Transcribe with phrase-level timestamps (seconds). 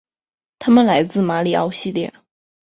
[0.57, 2.11] 他们来自马里奥系列。